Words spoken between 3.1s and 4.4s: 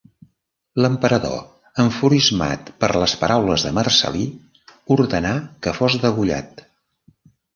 paraules de Marcel·lí